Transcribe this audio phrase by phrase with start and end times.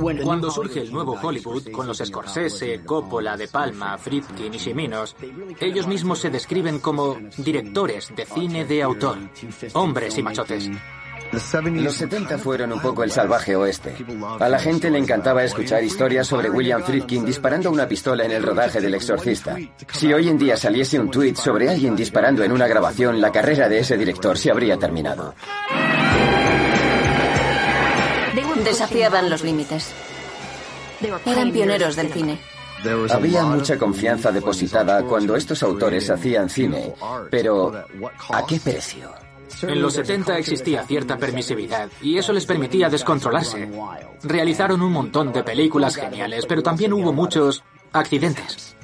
[0.00, 5.16] Cuando surge el nuevo Hollywood, con los Scorsese, Coppola, De Palma, Friedkin y Shiminos,
[5.60, 9.18] ellos mismos se describen como directores de cine de autor,
[9.74, 10.70] hombres y machotes.
[11.32, 13.94] Los 70 fueron un poco el salvaje oeste.
[14.38, 18.42] A la gente le encantaba escuchar historias sobre William Friedkin disparando una pistola en el
[18.42, 19.56] rodaje del exorcista.
[19.90, 23.68] Si hoy en día saliese un tuit sobre alguien disparando en una grabación, la carrera
[23.68, 25.34] de ese director se habría terminado.
[28.64, 29.92] Desafiaban los límites.
[31.26, 32.38] Eran pioneros del cine.
[33.10, 36.94] Había mucha confianza depositada cuando estos autores hacían cine,
[37.30, 37.72] pero
[38.30, 39.10] ¿a qué precio?
[39.62, 43.68] En los 70 existía cierta permisividad y eso les permitía descontrolarse.
[44.22, 48.74] Realizaron un montón de películas geniales, pero también hubo muchos accidentes.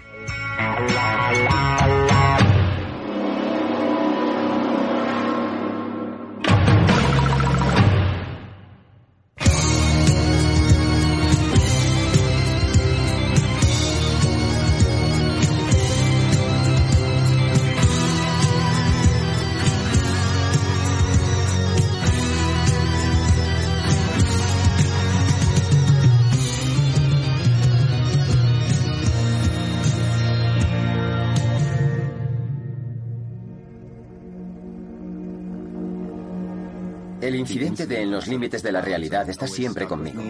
[37.38, 40.22] Incidente de En los límites de la realidad está siempre conmigo.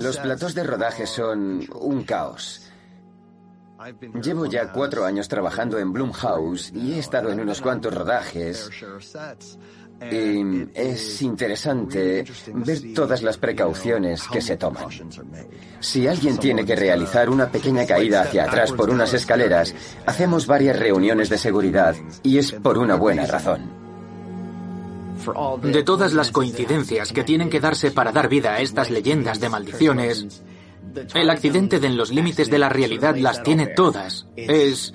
[0.00, 2.72] Los platos de rodaje son un caos.
[4.22, 8.70] Llevo ya cuatro años trabajando en Blumhouse y he estado en unos cuantos rodajes.
[10.10, 14.86] Y es interesante ver todas las precauciones que se toman.
[15.80, 19.74] Si alguien tiene que realizar una pequeña caída hacia atrás por unas escaleras,
[20.06, 23.82] hacemos varias reuniones de seguridad y es por una buena razón.
[25.62, 29.48] De todas las coincidencias que tienen que darse para dar vida a estas leyendas de
[29.48, 30.42] maldiciones,
[31.14, 34.26] el accidente de en los límites de la realidad las tiene todas.
[34.36, 34.94] Es...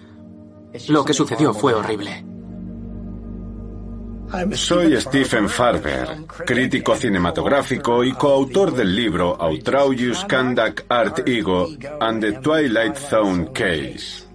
[0.90, 2.26] Lo que sucedió fue horrible.
[4.54, 11.70] Soy Stephen Farber, crítico cinematográfico y coautor del libro Outrageous Conduct Art Ego
[12.02, 14.28] and the Twilight Zone Case.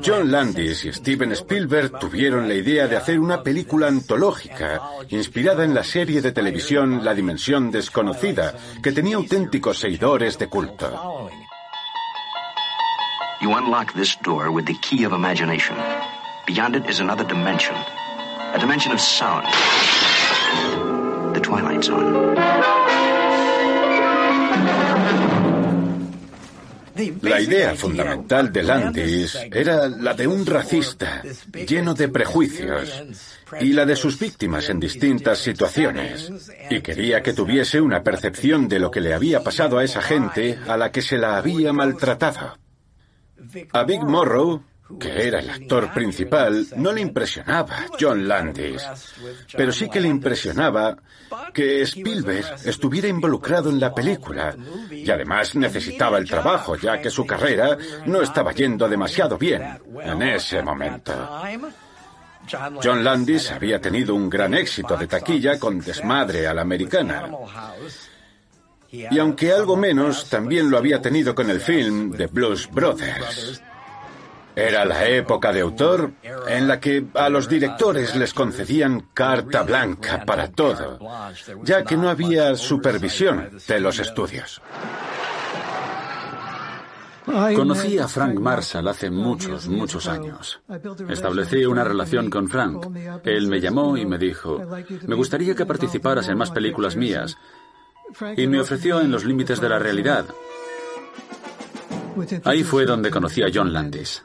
[0.00, 5.74] John Landis y Steven Spielberg tuvieron la idea de hacer una película antológica inspirada en
[5.74, 11.28] la serie de televisión La Dimensión Desconocida, que tenía auténticos seguidores de culto.
[13.40, 15.76] You unlock this door with the key of imagination.
[16.46, 17.74] Beyond it is another dimension.
[18.98, 19.44] Sound.
[27.22, 31.22] La idea fundamental de Landis era la de un racista,
[31.66, 33.02] lleno de prejuicios,
[33.60, 36.30] y la de sus víctimas en distintas situaciones,
[36.70, 40.60] y quería que tuviese una percepción de lo que le había pasado a esa gente
[40.68, 42.56] a la que se la había maltratado.
[43.72, 44.62] A Big Morrow
[44.98, 48.82] que era el actor principal, no le impresionaba John Landis,
[49.56, 50.96] pero sí que le impresionaba
[51.52, 54.54] que Spielberg estuviera involucrado en la película
[54.90, 59.62] y además necesitaba el trabajo ya que su carrera no estaba yendo demasiado bien
[60.02, 61.12] en ese momento.
[62.82, 67.30] John Landis había tenido un gran éxito de taquilla con Desmadre a la americana.
[68.90, 73.60] Y aunque algo menos, también lo había tenido con el film The Blues Brothers.
[74.56, 76.12] Era la época de autor
[76.46, 80.98] en la que a los directores les concedían carta blanca para todo,
[81.62, 84.62] ya que no había supervisión de los estudios.
[87.26, 90.60] Conocí a Frank Marshall hace muchos, muchos años.
[91.08, 92.86] Establecí una relación con Frank.
[93.24, 94.60] Él me llamó y me dijo,
[95.06, 97.36] me gustaría que participaras en más películas mías.
[98.36, 100.26] Y me ofreció en los límites de la realidad.
[102.44, 104.22] Ahí fue donde conocí a John Landis.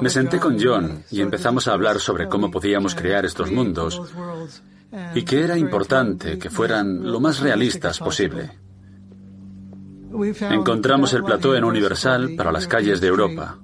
[0.00, 4.02] Me senté con John y empezamos a hablar sobre cómo podíamos crear estos mundos
[5.14, 8.50] y que era importante que fueran lo más realistas posible.
[10.50, 13.58] Encontramos el plató en Universal para las calles de Europa.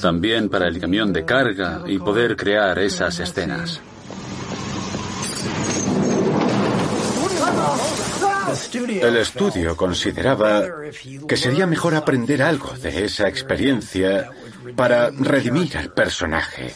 [0.00, 3.80] También para el camión de carga y poder crear esas escenas.
[8.72, 10.64] El estudio consideraba
[11.26, 14.30] que sería mejor aprender algo de esa experiencia
[14.76, 16.74] para redimir al personaje.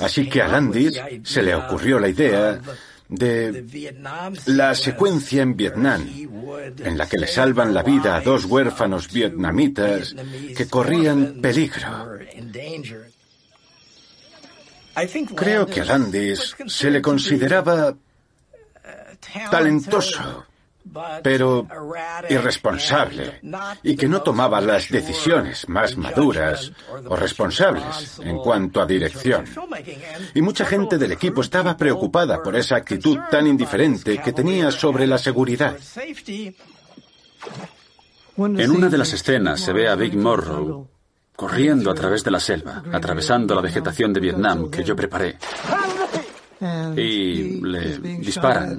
[0.00, 2.60] Así que a Landis se le ocurrió la idea
[3.08, 4.02] de
[4.46, 6.08] la secuencia en Vietnam,
[6.78, 10.14] en la que le salvan la vida a dos huérfanos vietnamitas
[10.56, 12.18] que corrían peligro.
[15.34, 17.94] Creo que a Landis se le consideraba
[19.50, 20.46] talentoso,
[21.22, 21.66] pero
[22.28, 23.40] irresponsable,
[23.82, 26.72] y que no tomaba las decisiones más maduras
[27.08, 29.44] o responsables en cuanto a dirección.
[30.34, 35.06] Y mucha gente del equipo estaba preocupada por esa actitud tan indiferente que tenía sobre
[35.06, 35.76] la seguridad.
[38.36, 40.88] En una de las escenas se ve a Big Morrow
[41.36, 45.38] corriendo a través de la selva, atravesando la vegetación de Vietnam que yo preparé.
[46.96, 48.78] Y le disparan.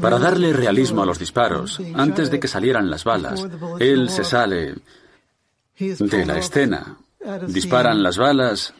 [0.00, 3.46] Para darle realismo a los disparos, antes de que salieran las balas,
[3.78, 4.74] él se sale
[5.78, 6.96] de la escena.
[7.46, 8.72] Disparan las balas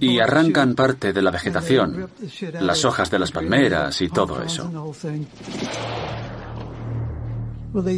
[0.00, 2.10] y arrancan parte de la vegetación,
[2.60, 4.92] las hojas de las palmeras y todo eso.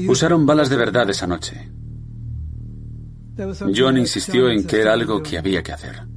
[0.09, 1.71] Usaron balas de verdad esa noche.
[3.75, 6.16] John insistió en que era algo que había que hacer.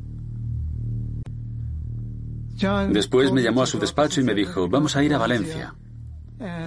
[2.90, 5.74] Después me llamó a su despacho y me dijo, vamos a ir a Valencia.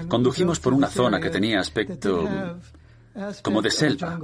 [0.09, 2.29] Condujimos por una zona que tenía aspecto
[3.43, 4.19] como de selva.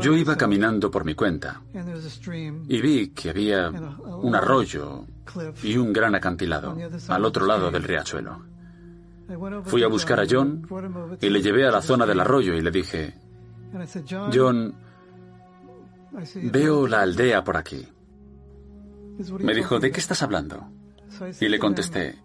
[0.00, 1.62] Yo iba caminando por mi cuenta
[2.68, 5.04] y vi que había un arroyo
[5.62, 6.76] y un gran acantilado
[7.08, 8.42] al otro lado del riachuelo.
[9.64, 10.66] Fui a buscar a John
[11.20, 13.14] y le llevé a la zona del arroyo y le dije,
[14.32, 14.74] John,
[16.50, 17.86] veo la aldea por aquí.
[19.40, 20.70] Me dijo, ¿de qué estás hablando?
[21.40, 22.18] Y le contesté,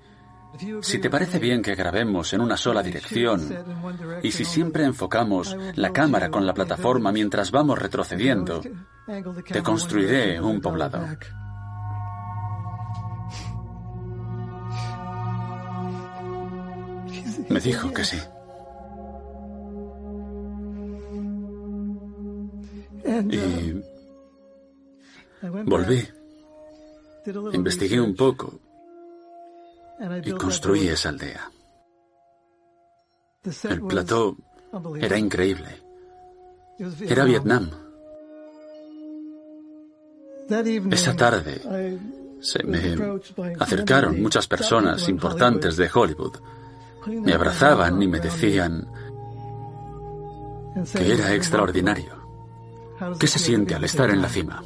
[0.81, 3.42] si te parece bien que grabemos en una sola dirección
[4.22, 8.62] y si siempre enfocamos la cámara con la plataforma mientras vamos retrocediendo,
[9.48, 11.04] te construiré un poblado.
[17.50, 18.18] Me dijo que sí.
[23.30, 23.81] Y
[25.66, 26.07] volví.
[27.54, 28.60] Investigué un poco
[30.24, 31.50] y construí esa aldea.
[33.70, 34.36] El plató
[35.00, 35.81] era increíble.
[37.02, 37.70] Era Vietnam.
[40.92, 41.62] Esa tarde
[42.42, 42.98] se me
[43.60, 46.38] acercaron muchas personas importantes de Hollywood
[47.08, 48.88] me abrazaban y me decían
[50.96, 52.22] que era extraordinario.
[53.20, 54.64] ¿Qué se siente al estar en la cima?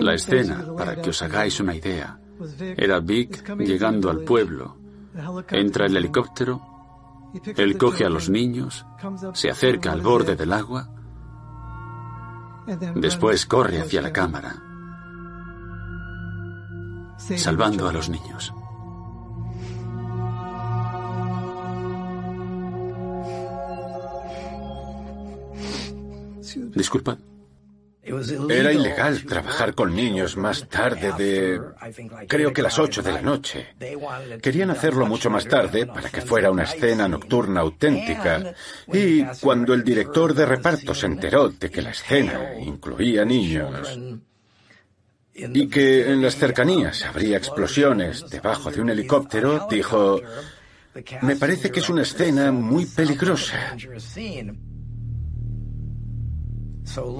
[0.00, 2.18] La escena, para que os hagáis una idea,
[2.76, 4.76] era Vic llegando al pueblo.
[5.50, 6.60] Entra el helicóptero,
[7.56, 8.86] él coge a los niños,
[9.34, 10.88] se acerca al borde del agua
[12.96, 14.62] Después corre hacia la cámara,
[17.16, 18.52] salvando a los niños.
[26.74, 27.18] Disculpad.
[28.48, 31.60] Era ilegal trabajar con niños más tarde de,
[32.26, 33.74] creo que las 8 de la noche.
[34.40, 38.54] Querían hacerlo mucho más tarde para que fuera una escena nocturna auténtica.
[38.92, 43.98] Y cuando el director de reparto se enteró de que la escena incluía niños
[45.34, 50.20] y que en las cercanías habría explosiones debajo de un helicóptero, dijo,
[51.22, 53.76] me parece que es una escena muy peligrosa.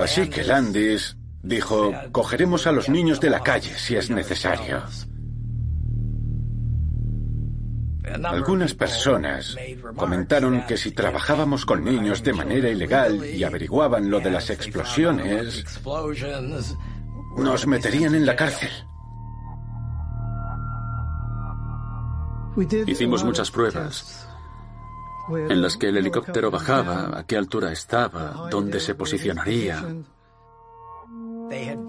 [0.00, 4.82] Así que Landis dijo, cogeremos a los niños de la calle si es necesario.
[8.24, 9.56] Algunas personas
[9.96, 15.64] comentaron que si trabajábamos con niños de manera ilegal y averiguaban lo de las explosiones,
[17.36, 18.70] nos meterían en la cárcel.
[22.86, 24.27] Hicimos muchas pruebas
[25.36, 29.84] en las que el helicóptero bajaba, a qué altura estaba, dónde se posicionaría.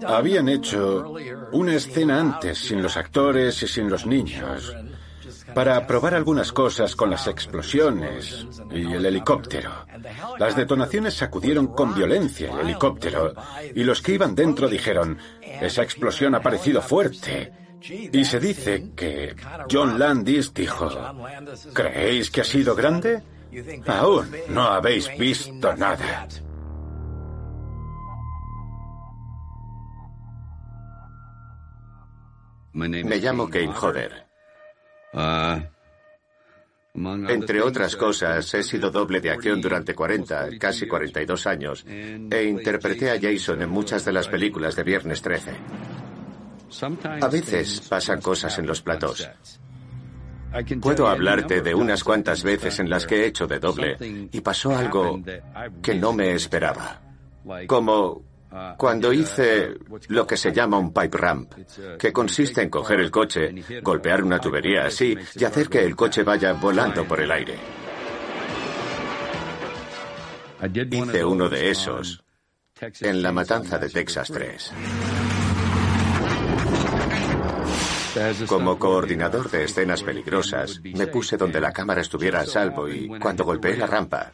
[0.06, 1.14] Habían hecho
[1.52, 4.74] una escena antes sin los actores y sin los niños
[5.54, 9.70] para probar algunas cosas con las explosiones y el helicóptero.
[10.38, 13.34] Las detonaciones sacudieron con violencia el helicóptero
[13.74, 17.52] y los que iban dentro dijeron, esa explosión ha parecido fuerte.
[17.82, 19.34] Y se dice que
[19.70, 20.90] John Landis dijo,
[21.72, 23.22] ¿creéis que ha sido grande?
[23.86, 26.28] Aún no habéis visto nada.
[32.72, 34.26] Me llamo Kane Hodder.
[36.92, 43.10] Entre otras cosas, he sido doble de acción durante 40, casi 42 años, e interpreté
[43.10, 45.52] a Jason en muchas de las películas de Viernes 13.
[47.20, 49.28] A veces pasan cosas en los platos.
[50.80, 53.96] Puedo hablarte de unas cuantas veces en las que he hecho de doble
[54.32, 55.20] y pasó algo
[55.82, 57.00] que no me esperaba.
[57.66, 58.22] Como
[58.76, 59.76] cuando hice
[60.08, 61.52] lo que se llama un pipe ramp,
[61.98, 66.24] que consiste en coger el coche, golpear una tubería así y hacer que el coche
[66.24, 67.56] vaya volando por el aire.
[70.90, 72.22] Hice uno de esos
[73.00, 74.72] en la matanza de Texas 3.
[78.46, 83.44] Como coordinador de escenas peligrosas, me puse donde la cámara estuviera a salvo y cuando
[83.44, 84.32] golpeé la rampa,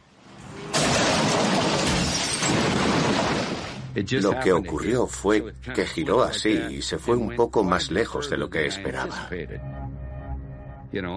[4.21, 8.37] Lo que ocurrió fue que giró así y se fue un poco más lejos de
[8.37, 9.29] lo que esperaba.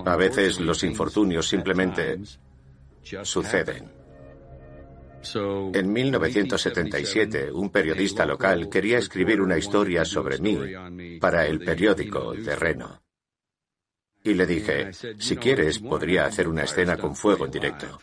[0.06, 2.18] A veces los infortunios simplemente
[3.22, 3.99] suceden.
[5.22, 12.56] En 1977, un periodista local quería escribir una historia sobre mí para el periódico de
[12.56, 13.02] Reno.
[14.22, 18.00] Y le dije, si quieres, podría hacer una escena con fuego en directo.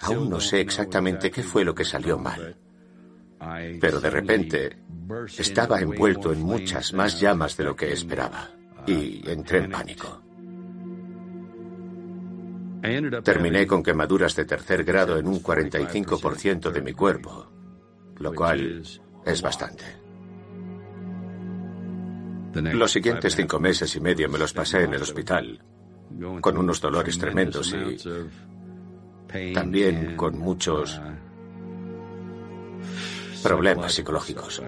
[0.00, 2.56] Aún no sé exactamente qué fue lo que salió mal.
[3.80, 4.78] Pero de repente
[5.36, 8.50] estaba envuelto en muchas más llamas de lo que esperaba
[8.86, 10.23] y entré en pánico.
[13.22, 17.46] Terminé con quemaduras de tercer grado en un 45% de mi cuerpo,
[18.18, 18.82] lo cual
[19.24, 19.84] es bastante.
[22.52, 25.64] Los siguientes cinco meses y medio me los pasé en el hospital,
[26.42, 31.00] con unos dolores tremendos y también con muchos
[33.42, 34.62] problemas psicológicos.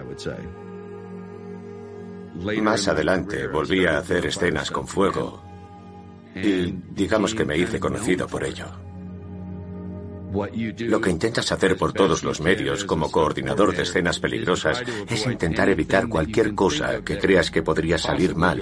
[2.62, 5.45] Más adelante volví a hacer escenas con fuego
[6.36, 8.66] y digamos que me hice conocido por ello.
[10.32, 15.68] Lo que intentas hacer por todos los medios como coordinador de escenas peligrosas es intentar
[15.68, 18.60] evitar cualquier cosa que creas que podría salir mal,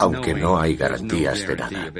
[0.00, 1.92] aunque no hay garantías de nada.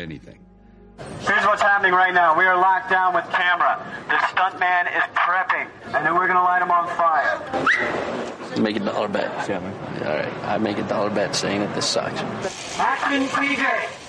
[1.26, 2.38] Here's what's happening right now.
[2.38, 3.82] We are locked down with camera.
[4.08, 7.40] The stuntman is prepping, and then we're gonna light him on fire.
[8.60, 9.48] Make a dollar bet.
[9.48, 9.74] Yeah, man.
[10.06, 12.20] All right, I make a dollar bet saying that this sucks.
[12.78, 14.03] Action, PJ.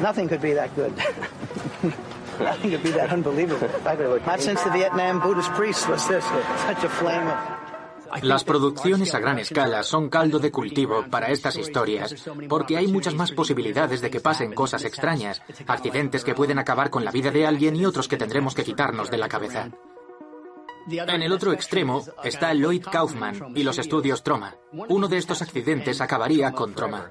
[0.00, 0.96] Nothing could be that good.
[2.40, 3.68] Nothing could be that unbelievable.
[3.84, 7.69] Not since the Vietnam Buddhist priest was this such a flame of
[8.22, 12.14] Las producciones a gran escala son caldo de cultivo para estas historias,
[12.48, 17.04] porque hay muchas más posibilidades de que pasen cosas extrañas, accidentes que pueden acabar con
[17.04, 19.70] la vida de alguien y otros que tendremos que quitarnos de la cabeza.
[20.88, 24.56] En el otro extremo está Lloyd Kaufman y los estudios Troma.
[24.72, 27.10] Uno de estos accidentes acabaría con Troma.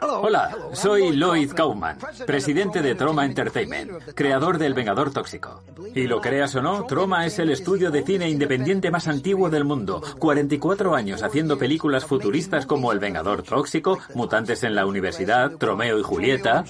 [0.00, 5.62] Hola, soy Lloyd Kaufman, presidente de Troma Entertainment, creador del Vengador Tóxico.
[5.94, 9.64] Y lo creas o no, Troma es el estudio de cine independiente más antiguo del
[9.64, 10.02] mundo.
[10.18, 16.02] 44 años haciendo películas futuristas como El Vengador Tóxico, Mutantes en la Universidad, Tromeo y
[16.02, 16.64] Julieta.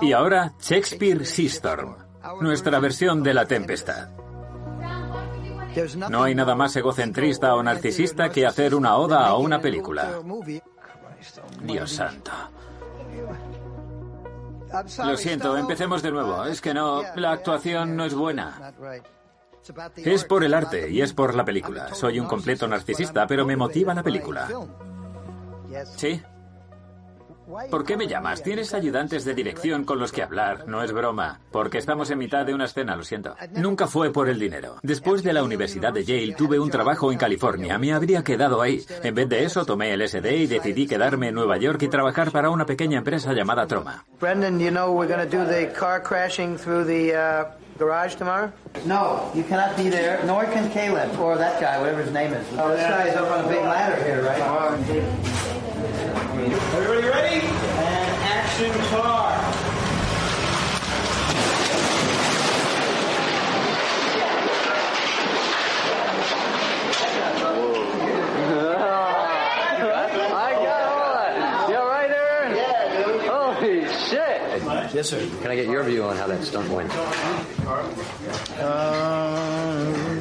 [0.00, 1.96] Y ahora Shakespeare Seastorm,
[2.40, 4.08] nuestra versión de La Tempestad.
[6.10, 10.20] No hay nada más egocentrista o narcisista que hacer una oda a una película.
[11.62, 12.30] Dios santo.
[15.04, 16.44] Lo siento, empecemos de nuevo.
[16.44, 18.72] Es que no, la actuación no es buena.
[19.96, 21.94] Es por el arte y es por la película.
[21.94, 24.48] Soy un completo narcisista, pero me motiva la película.
[25.96, 26.22] ¿Sí?
[27.70, 28.42] ¿Por qué me llamas?
[28.42, 31.40] Tienes ayudantes de dirección con los que hablar, no es broma.
[31.50, 33.36] Porque estamos en mitad de una escena, lo siento.
[33.52, 34.76] Nunca fue por el dinero.
[34.82, 38.84] Después de la Universidad de Yale tuve un trabajo en California, me habría quedado ahí.
[39.02, 42.30] En vez de eso tomé el SD y decidí quedarme en Nueva York y trabajar
[42.30, 44.04] para una pequeña empresa llamada Troma.
[44.20, 47.44] Brendan, you know we're going to do the car crashing through the uh,
[47.78, 48.52] garage tomorrow?
[48.84, 52.46] No, you cannot be there, nor can Caleb, or that guy, whatever his name is.
[52.58, 54.39] Oh, this guy is up on a big ladder here, right?
[73.30, 74.40] Holy shit.
[74.92, 75.26] Yes, sir.
[75.40, 76.94] Can I get your view on how that stunt went?
[78.60, 79.59] Um,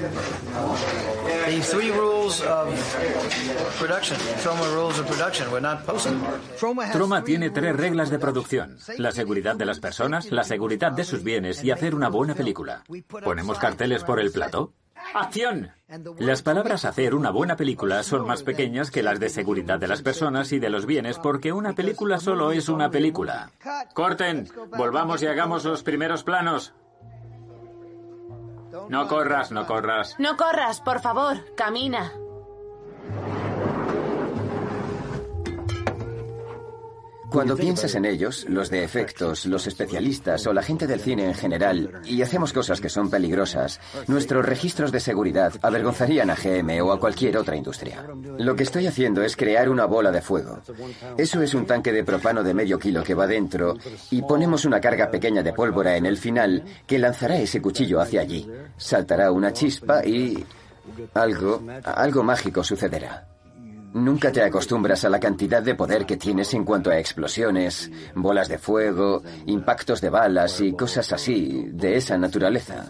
[0.09, 2.67] the three rules of
[3.79, 4.17] production.
[4.43, 5.51] Troma rules of production.
[5.51, 6.19] We're not posting.
[6.91, 8.77] Troma tiene tres reglas de producción.
[8.97, 12.83] La seguridad de las personas, la seguridad de sus bienes y hacer una buena película.
[13.23, 14.73] ¿Ponemos carteles por el plato?
[15.13, 15.71] ¡Acción!
[16.19, 20.01] Las palabras hacer una buena película son más pequeñas que las de seguridad de las
[20.01, 23.51] personas y de los bienes porque una película solo es una película.
[23.93, 24.47] Corten,
[24.77, 26.73] volvamos y hagamos los primeros planos.
[28.89, 30.15] No corras, no corras.
[30.19, 32.11] No corras, por favor, camina.
[37.31, 41.35] Cuando piensas en ellos, los de efectos, los especialistas o la gente del cine en
[41.35, 46.91] general, y hacemos cosas que son peligrosas, nuestros registros de seguridad avergonzarían a GM o
[46.91, 48.05] a cualquier otra industria.
[48.37, 50.59] Lo que estoy haciendo es crear una bola de fuego.
[51.17, 53.75] Eso es un tanque de propano de medio kilo que va dentro
[54.09, 58.21] y ponemos una carga pequeña de pólvora en el final que lanzará ese cuchillo hacia
[58.21, 58.49] allí.
[58.77, 60.43] Saltará una chispa y...
[61.13, 63.27] algo, algo mágico sucederá.
[63.93, 68.47] Nunca te acostumbras a la cantidad de poder que tienes en cuanto a explosiones, bolas
[68.47, 72.85] de fuego, impactos de balas y cosas así, de esa naturaleza.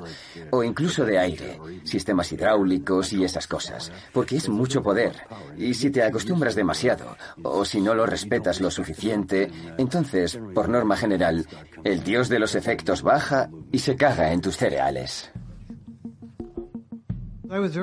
[0.52, 3.94] O incluso de aire, sistemas hidráulicos y esas cosas.
[4.12, 5.14] Porque es mucho poder.
[5.58, 10.98] Y si te acostumbras demasiado, o si no lo respetas lo suficiente, entonces, por norma
[10.98, 11.48] general,
[11.86, 15.32] el dios de los efectos baja y se caga en tus cereales.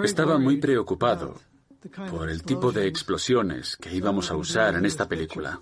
[0.05, 1.35] Estaba muy preocupado
[2.11, 5.61] por el tipo de explosiones que íbamos a usar en esta película.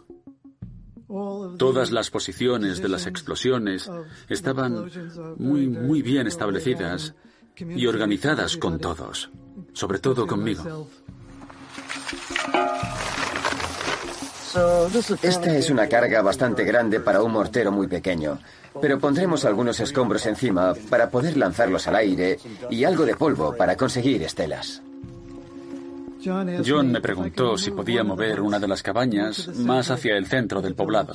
[1.59, 3.91] Todas las posiciones de las explosiones
[4.29, 4.91] estaban
[5.37, 7.15] muy, muy bien establecidas
[7.57, 9.31] y organizadas con todos,
[9.73, 10.89] sobre todo conmigo.
[15.23, 18.39] Esta es una carga bastante grande para un mortero muy pequeño,
[18.81, 22.39] pero pondremos algunos escombros encima para poder lanzarlos al aire
[22.71, 24.81] y algo de polvo para conseguir estelas.
[26.25, 30.75] John me preguntó si podía mover una de las cabañas más hacia el centro del
[30.75, 31.15] poblado.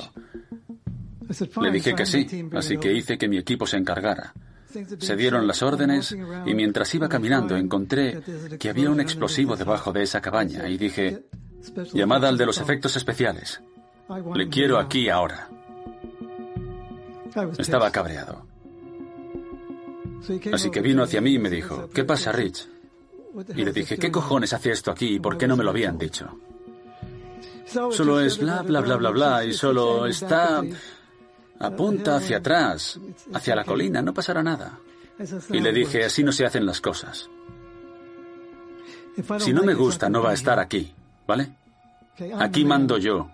[1.60, 4.34] Le dije que sí, así que hice que mi equipo se encargara.
[4.98, 8.20] Se dieron las órdenes y mientras iba caminando encontré
[8.58, 11.24] que había un explosivo debajo de esa cabaña y dije,
[11.92, 13.60] llamada al de los efectos especiales.
[14.34, 15.48] Le quiero aquí ahora.
[17.58, 18.46] Estaba cabreado.
[20.52, 22.68] Así que vino hacia mí y me dijo, ¿qué pasa, Rich?
[23.54, 25.96] Y le dije, ¿qué cojones hace esto aquí y por qué no me lo habían
[25.98, 26.38] dicho?
[27.66, 30.62] Solo es bla, bla, bla, bla, bla, y solo está...
[31.60, 32.98] apunta hacia atrás,
[33.32, 34.78] hacia la colina, no pasará nada.
[35.50, 37.28] Y le dije, así no se hacen las cosas.
[39.38, 40.92] Si no me gusta, no va a estar aquí,
[41.26, 41.52] ¿vale?
[42.38, 43.30] Aquí mando yo.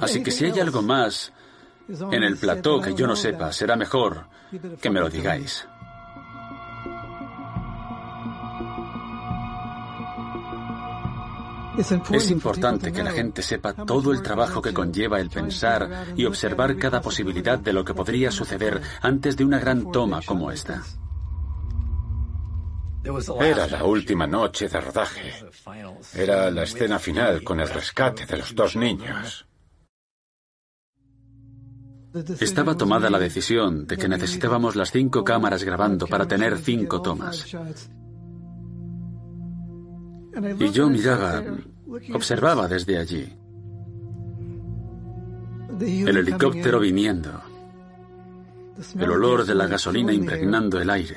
[0.00, 1.32] Así que si hay algo más
[1.88, 4.26] en el plató que yo no sepa, será mejor
[4.80, 5.66] que me lo digáis.
[12.10, 16.76] Es importante que la gente sepa todo el trabajo que conlleva el pensar y observar
[16.76, 20.82] cada posibilidad de lo que podría suceder antes de una gran toma como esta.
[23.40, 25.32] Era la última noche de rodaje.
[26.14, 29.46] Era la escena final con el rescate de los dos niños.
[32.40, 37.46] Estaba tomada la decisión de que necesitábamos las cinco cámaras grabando para tener cinco tomas.
[40.58, 41.42] Y yo miraba,
[42.14, 43.32] observaba desde allí.
[45.80, 47.30] El helicóptero viniendo.
[48.98, 51.16] El olor de la gasolina impregnando el aire.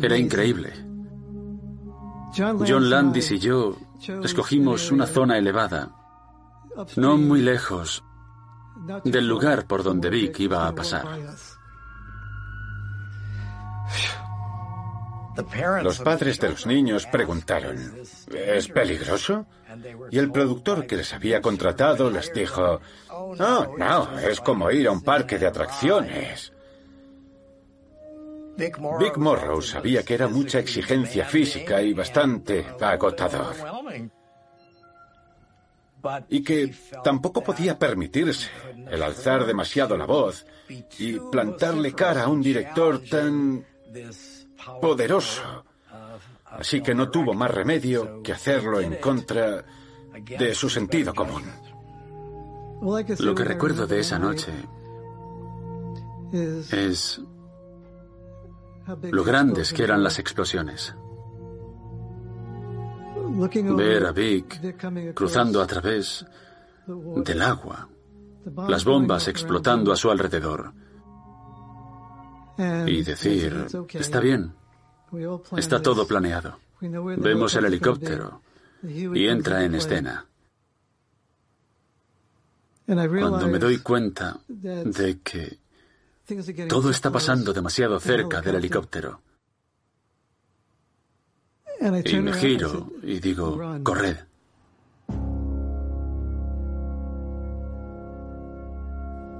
[0.00, 0.72] Era increíble.
[2.36, 3.76] John Landis y yo
[4.22, 5.90] escogimos una zona elevada,
[6.96, 8.04] no muy lejos
[9.04, 11.06] del lugar por donde Vic iba a pasar.
[15.82, 17.76] Los padres de los niños preguntaron,
[18.32, 19.46] ¿es peligroso?
[20.10, 22.80] Y el productor que les había contratado les dijo,
[23.36, 26.52] no, no, es como ir a un parque de atracciones.
[28.56, 33.54] Big Morrow sabía que era mucha exigencia física y bastante agotador.
[36.30, 38.48] Y que tampoco podía permitirse
[38.88, 40.46] el alzar demasiado la voz
[40.98, 43.64] y plantarle cara a un director tan
[44.80, 45.64] poderoso.
[46.44, 49.64] Así que no tuvo más remedio que hacerlo en contra
[50.38, 51.42] de su sentido común.
[53.18, 54.52] Lo que recuerdo de esa noche
[56.32, 57.20] es
[59.02, 60.94] lo grandes que eran las explosiones.
[63.76, 66.24] Ver a Vic cruzando a través
[66.86, 67.88] del agua
[68.68, 70.72] las bombas explotando a su alrededor
[72.58, 74.52] y decir, está bien,
[75.56, 76.58] está todo planeado.
[76.80, 78.42] Vemos el helicóptero
[78.82, 80.26] y entra en escena.
[82.86, 85.58] Cuando me doy cuenta de que
[86.68, 89.20] todo está pasando demasiado cerca del helicóptero,
[92.04, 94.16] y me giro y digo, corred.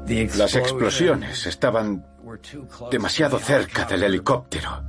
[0.09, 2.07] Las explosiones estaban
[2.91, 4.83] demasiado cerca del helicóptero.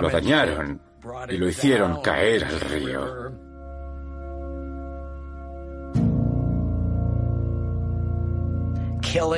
[0.00, 0.80] Lo dañaron
[1.28, 3.30] y lo hicieron caer al río.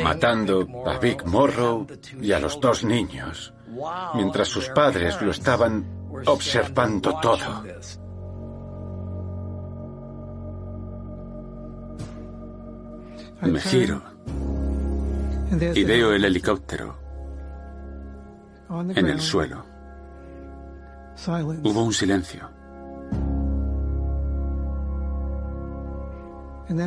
[0.02, 1.86] Matando a Vic Morrow
[2.20, 3.54] y a los dos niños,
[4.14, 5.86] mientras sus padres lo estaban
[6.26, 7.64] observando todo.
[13.42, 14.02] Me giro
[15.74, 16.96] y veo el helicóptero
[18.70, 19.64] en el suelo.
[21.64, 22.48] Hubo un silencio.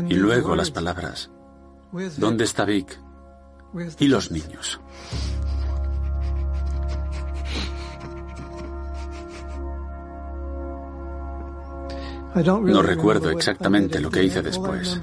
[0.10, 1.30] Y luego las palabras.
[2.18, 3.00] ¿Dónde está Vic?
[4.00, 4.80] Y los niños.
[12.36, 15.00] No recuerdo exactamente lo que hice después.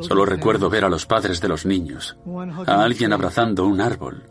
[0.00, 2.16] Solo recuerdo ver a los padres de los niños,
[2.66, 4.28] a alguien abrazando un árbol,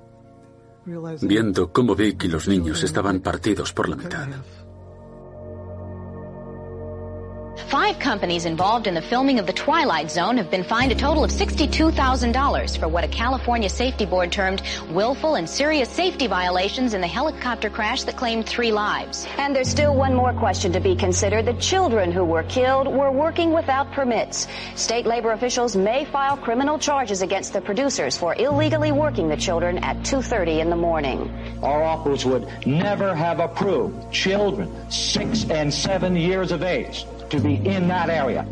[1.22, 4.28] viendo cómo Vic y los niños estaban partidos por la mitad.
[7.68, 11.24] Five companies involved in the filming of The Twilight Zone have been fined a total
[11.24, 17.02] of $62,000 for what a California safety board termed willful and serious safety violations in
[17.02, 19.28] the helicopter crash that claimed three lives.
[19.38, 21.46] And there's still one more question to be considered.
[21.46, 24.48] The children who were killed were working without permits.
[24.76, 29.78] State labor officials may file criminal charges against the producers for illegally working the children
[29.80, 31.30] at 2.30 in the morning.
[31.62, 37.56] Our officers would never have approved children six and seven years of age to be
[37.56, 38.46] in that area.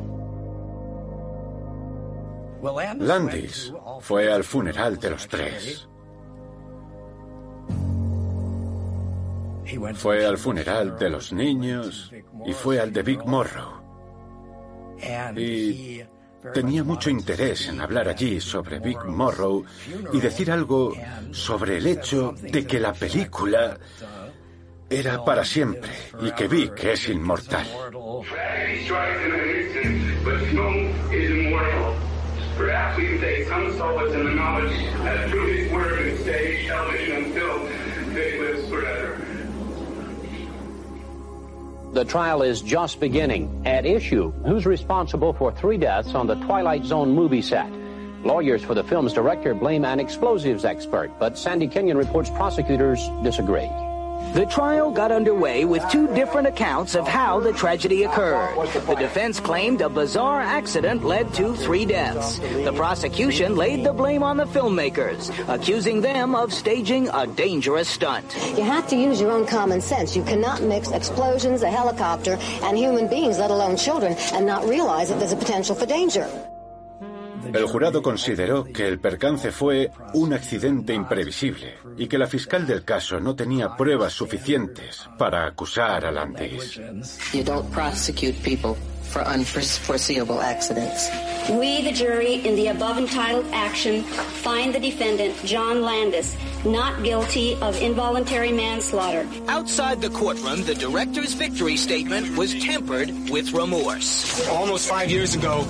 [2.99, 5.87] Landis fue al funeral de los tres.
[9.95, 12.11] Fue al funeral de los niños
[12.45, 13.81] y fue al de Big Morrow.
[15.35, 16.01] Y
[16.53, 19.63] tenía mucho interés en hablar allí sobre Big Morrow
[20.13, 20.93] y decir algo
[21.31, 23.77] sobre el hecho de que la película
[24.89, 27.65] era para siempre y que Vic es inmortal.
[41.93, 43.63] The trial is just beginning.
[43.65, 47.71] At issue, who's responsible for three deaths on the Twilight Zone movie set?
[48.23, 53.69] Lawyers for the film's director blame an explosives expert, but Sandy Kenyon reports prosecutors disagree.
[54.33, 58.55] The trial got underway with two different accounts of how the tragedy occurred.
[58.85, 62.39] The defense claimed a bizarre accident led to three deaths.
[62.39, 68.35] The prosecution laid the blame on the filmmakers, accusing them of staging a dangerous stunt.
[68.57, 70.15] You have to use your own common sense.
[70.15, 75.09] You cannot mix explosions, a helicopter, and human beings, let alone children, and not realize
[75.09, 76.29] that there's a potential for danger.
[77.53, 82.83] El jurado consideró que el percance fue un accidente imprevisible y que la fiscal del
[82.83, 86.79] caso no tenía pruebas suficientes para acusar a Landis.
[87.33, 88.75] You don't prosecute people
[89.07, 91.09] for unforeseeable accidents.
[91.49, 94.03] We, the jury, in the above entitled action,
[94.43, 96.35] find the defendant, John Landis,
[96.67, 99.27] not guilty of involuntary manslaughter.
[99.47, 104.47] Outside the courtroom, the director's victory statement was tempered with remorse.
[104.49, 105.65] Almost five years ago,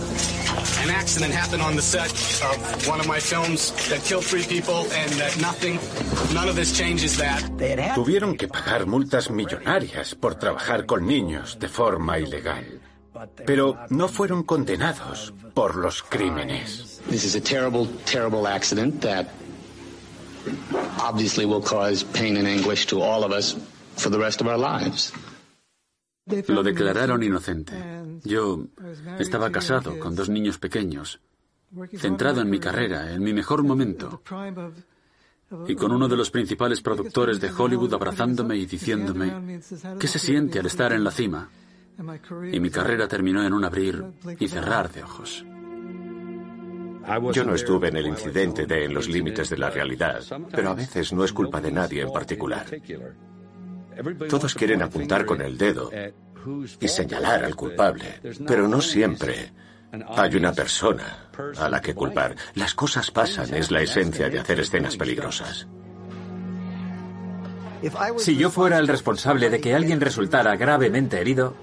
[0.81, 2.11] an accident happened on the set
[2.43, 5.79] of one of my films that killed three people and that nothing,
[6.33, 7.41] none of this changes that.
[7.95, 12.81] Tuvieron que pagar multas millonarias por trabajar con niños de forma ilegal.
[13.45, 17.01] Pero no fueron condenados por los crímenes.
[17.09, 19.27] This is a terrible, terrible accident that
[20.99, 23.55] obviously will cause pain and anguish to all of us
[23.95, 25.13] for the rest of our lives.
[26.47, 27.73] Lo declararon inocente.
[28.23, 28.67] Yo
[29.17, 31.19] estaba casado con dos niños pequeños,
[31.95, 34.21] centrado en mi carrera, en mi mejor momento,
[35.67, 39.61] y con uno de los principales productores de Hollywood abrazándome y diciéndome,
[39.99, 41.49] ¿qué se siente al estar en la cima?
[42.51, 44.03] Y mi carrera terminó en un abrir
[44.39, 45.45] y cerrar de ojos.
[47.31, 50.75] Yo no estuve en el incidente de En los límites de la realidad, pero a
[50.75, 52.65] veces no es culpa de nadie en particular.
[54.29, 55.89] Todos quieren apuntar con el dedo
[56.79, 59.51] y señalar al culpable, pero no siempre
[60.09, 62.35] Hay una persona a la que culpar.
[62.55, 65.67] Las cosas pasan, es la esencia de hacer escenas peligrosas.
[68.17, 71.53] Si yo fuera el responsable de que alguien resultara gravemente herido,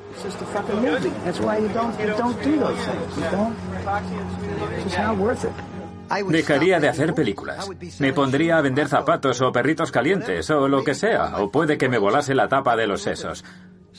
[6.28, 7.68] dejaría de hacer películas.
[7.98, 11.88] Me pondría a vender zapatos o perritos calientes o lo que sea, o puede que
[11.88, 13.44] me volase la tapa de los sesos.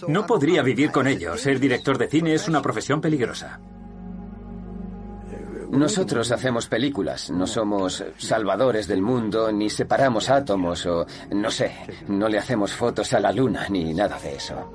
[0.08, 1.38] No podría vivir con ello.
[1.38, 3.60] Ser director de cine es una profesión peligrosa.
[5.72, 11.72] Nosotros hacemos películas, no somos salvadores del mundo, ni separamos átomos o, no sé,
[12.08, 14.72] no le hacemos fotos a la luna, ni nada de eso.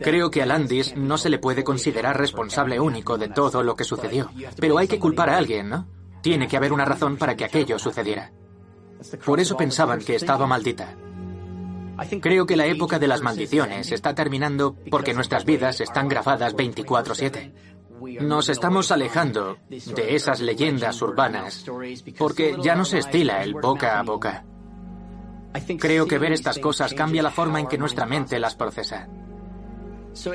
[0.00, 3.84] Creo que a Landis no se le puede considerar responsable único de todo lo que
[3.84, 5.86] sucedió, pero hay que culpar a alguien, ¿no?
[6.22, 8.32] Tiene que haber una razón para que aquello sucediera.
[9.24, 10.96] Por eso pensaban que estaba maldita.
[12.20, 17.52] Creo que la época de las maldiciones está terminando porque nuestras vidas están grabadas 24/7.
[18.20, 21.64] Nos estamos alejando de esas leyendas urbanas
[22.18, 24.44] porque ya no se estila el boca a boca.
[25.78, 29.08] Creo que ver estas cosas cambia la forma en que nuestra mente las procesa.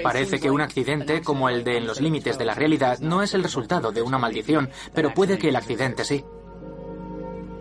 [0.04, 3.34] Parece que un accidente como el de En los límites de la realidad no es
[3.34, 6.24] el resultado de una maldición, pero puede que el accidente sí.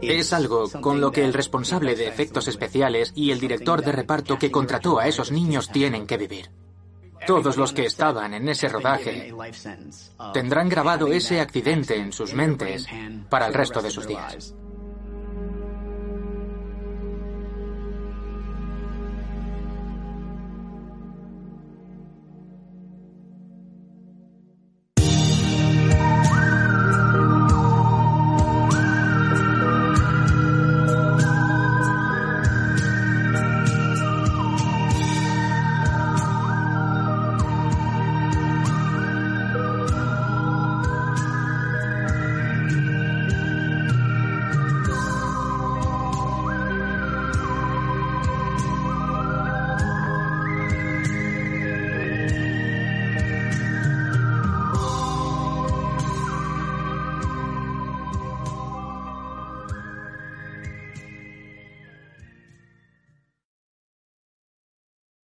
[0.00, 4.38] Es algo con lo que el responsable de efectos especiales y el director de reparto
[4.38, 6.50] que contrató a esos niños tienen que vivir.
[7.28, 9.30] Todos los que estaban en ese rodaje
[10.32, 12.86] tendrán grabado ese accidente en sus mentes
[13.28, 14.54] para el resto de sus días.